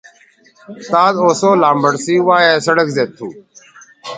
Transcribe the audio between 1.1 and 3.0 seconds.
اوسو لامبٹ سی وائے سڑک